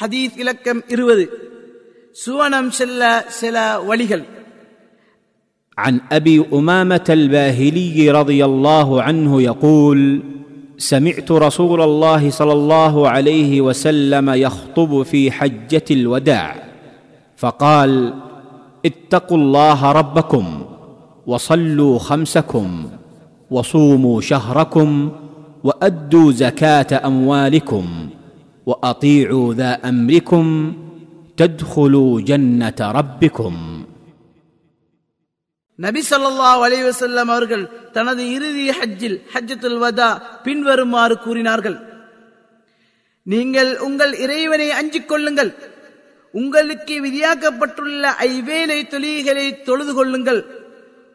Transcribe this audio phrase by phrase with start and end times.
[0.00, 1.24] ஹதீஸ் இலக்கம் இருபது
[2.24, 3.02] சுவனம் செல்ல
[3.40, 3.56] சில
[3.90, 4.24] வழிகள்
[5.78, 10.00] عن ابي امامه الباهلي رضي الله عنه يقول
[10.92, 16.50] سمعت رسول الله صلى الله عليه وسلم يخطب في حجه الوداع
[17.36, 17.90] فقال
[18.86, 20.46] اتقوا الله ربكم
[21.26, 22.68] وصلوا خمسكم
[23.50, 24.88] وصوموا شهركم
[25.64, 27.84] وادوا زكاه اموالكم
[28.66, 30.46] واطيعوا ذا امركم
[31.38, 33.54] تدخلوا جنه ربكم
[35.78, 40.08] நபி ஸல்லல்லாஹு அலைஹி வஸல்லம் அவர்கள் தனது இறுதி ஹஜ்ஜில் ஹஜ்ஜத்துல் வதா
[40.44, 41.76] பின்வருமாறு கூறினார்கள்
[43.26, 45.50] நீங்கள் உங்கள் இறைவனை அஞ்சிக் கொள்ளுங்கள்
[46.34, 50.40] உங்களுக்கு விதியாக்கப்பட்டுள்ள ஐவேளை தொழுகைகளை தொழுது கொள்ளுங்கள்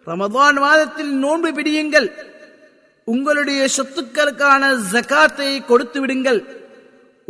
[0.08, 2.08] ரமதான் மாதத்தில் நோன்பு பிடியுங்கள்
[3.08, 4.64] உங்களுடைய சொத்துக்களுக்கான
[4.94, 6.40] ஜகாத்தை கொடுத்து விடுங்கள்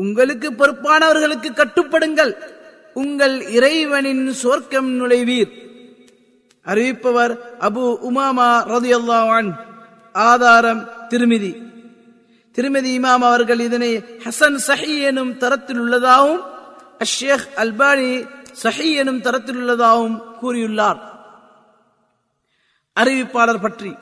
[0.02, 2.32] உங்களுக்கு பொறுப்பானவர்களுக்கு கட்டுப்படுங்கள்.
[3.02, 5.52] உங்கள் இறைவனின் சொர்க்கம் நுழைவீர்.
[6.70, 9.50] அறிவிப்பவர் அபு உமாமா ரதியல்லான்
[10.12, 11.52] ஆதாரம் திருமிதி.
[12.56, 13.92] திருமதி இமாம் அவர்கள் இதனை
[14.24, 16.42] ஹசன் சஹி எனும் தரத்தில் உள்ளதாகவும்
[17.04, 18.10] அஷேக் அல்பானி
[18.62, 21.00] சஹி எனும் தரத்தில் உள்ளதாகவும் கூறியுள்ளார்.
[22.96, 23.92] அறிவிப்பாளர் பற்றி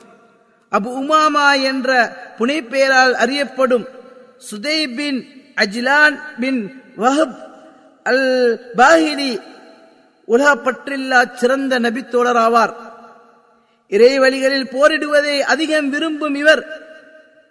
[0.71, 1.89] அபு உமாமா என்ற
[2.39, 3.85] புனைப்பெயரால் அறியப்படும்
[4.49, 5.21] சுதைபின்
[5.61, 6.61] அஜிலான் பின்
[6.97, 7.37] வஹப்
[8.03, 8.27] அல்
[8.77, 9.31] பாஹிரி
[10.27, 12.73] உலகப்பற்றில்லா சிறந்த நபித்தோழர் ஆவார்
[13.91, 16.61] இறைவழிகளில் போரிடுவதை அதிகம் விரும்பும் இவர்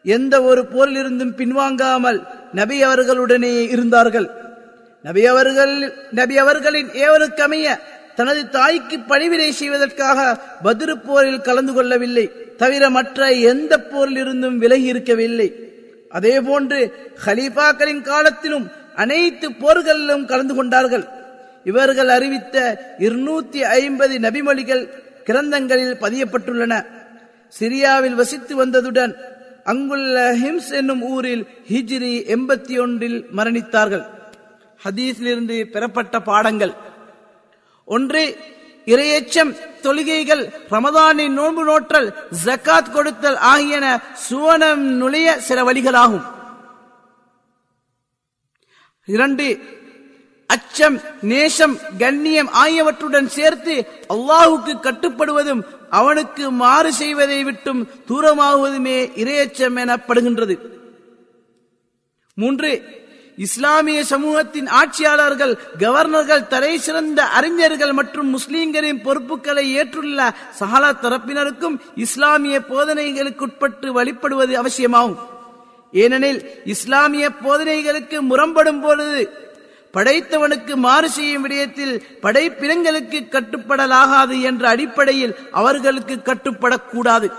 [0.03, 2.19] எந்த ஒரு போரிலிருந்தும் பின்வாங்காமல்
[2.53, 4.29] நபி அவர்களுடனே இருந்தார்கள்.
[5.03, 5.75] நபி அவர்கள்
[6.11, 7.67] நபி அவர்களின் ஏவருக்கமைய
[8.19, 10.19] தனது தாய்க்கு பணிவிடை செய்வதற்காக
[10.63, 12.25] பதிரு போரில் கலந்து கொள்ளவில்லை.
[12.63, 15.49] தவிர மற்ற எந்த போரில் இருந்தும் விலகி இருக்கவில்லை.
[16.11, 16.79] அதே போன்று
[17.25, 21.05] ஹலீஃபாக்களின் காலத்திலும் அனைத்து போர்களிலும் கலந்து கொண்டார்கள்.
[21.65, 22.57] இவர்கள் அறிவித்த
[22.99, 24.89] இருநூத்தி ஐம்பது நபிமொழிகள்
[25.27, 26.87] கிரந்தங்களில் பதியப்பட்டுள்ளன.
[27.61, 29.15] சிரியாவில் வசித்து வந்ததுடன்
[29.65, 34.05] அங்குள்ள ஹிம்ஸ் என்னும் ஊரில் ஹிஜ்ரி எண்பத்தி ஒன்றில் மரணித்தார்கள்.
[34.85, 36.73] ஹதீஸிலிருந்து பெறப்பட்ட பாடங்கள்.
[37.85, 38.37] ஒன்று
[38.87, 39.53] இரையச்சம்
[39.83, 42.09] தொழுகைகள் ரமதானின் நோன்பு நோற்றல்
[42.45, 46.25] ஜக்காத் கொடுத்தல் ஆகியன சுவனம் நுழைய சில வழிகளாகும்.
[49.05, 49.47] இரண்டு
[50.47, 53.75] அச்சம் நேசம் கண்ணியம் ஆகியவற்றுடன் சேர்த்து
[54.09, 60.59] அல்லாஹுக்கு கட்டுப்படுவதும் அவனுக்கு மாறு செய்வதை விட்டும் தூரமாகுவதுமே இரையச்சம் எனப்படுகின்றது.
[62.35, 62.71] மூன்று
[63.45, 70.19] இஸ்லாமிய சமூகத்தின் ஆட்சியாளர்கள் கவர்னர்கள் தலை சிறந்த அறிஞர்கள் மற்றும் முஸ்லிம்களின் பொறுப்புகளை ஏற்றுள்ள
[70.61, 75.21] சகல தரப்பினருக்கும் இஸ்லாமிய போதனைகளுக்குட்பட்டு வழிபடுவது அவசியமாகும்.
[75.93, 79.23] ஏனெனில் இஸ்லாமிய போதனைகளுக்கு முரம்படும் பொழுது
[79.95, 87.31] படைத்தவனுக்கு மாறு செய்யும் விடயத்தில் படைப்பினங்களுக்கு கட்டுப்படலாகாது என்ற அடிப்படையில் அவர்களுக்கு கட்டுப்படக்கூடாது.